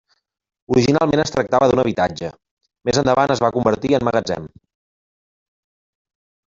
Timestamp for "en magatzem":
3.99-4.53